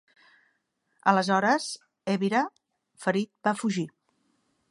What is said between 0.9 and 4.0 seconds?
Aleshores, Ebirah, ferit, va fugir.